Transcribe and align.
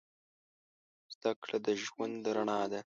زده 1.13 1.31
کړه 1.41 1.57
د 1.65 1.67
ژوند 1.83 2.21
رڼا 2.35 2.61
ده. 2.71 2.79